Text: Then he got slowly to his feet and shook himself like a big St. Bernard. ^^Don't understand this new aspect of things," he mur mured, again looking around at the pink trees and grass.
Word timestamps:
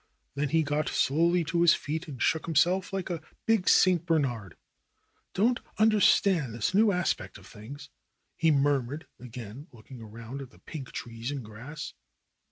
Then 0.33 0.49
he 0.49 0.63
got 0.63 0.89
slowly 0.89 1.43
to 1.43 1.61
his 1.61 1.75
feet 1.75 2.07
and 2.07 2.19
shook 2.19 2.47
himself 2.47 2.91
like 2.91 3.11
a 3.11 3.21
big 3.45 3.69
St. 3.69 4.03
Bernard. 4.03 4.57
^^Don't 5.35 5.59
understand 5.77 6.55
this 6.55 6.73
new 6.73 6.91
aspect 6.91 7.37
of 7.37 7.45
things," 7.45 7.91
he 8.35 8.49
mur 8.49 8.81
mured, 8.81 9.05
again 9.19 9.67
looking 9.71 10.01
around 10.01 10.41
at 10.41 10.49
the 10.49 10.57
pink 10.57 10.91
trees 10.91 11.29
and 11.29 11.45
grass. 11.45 11.93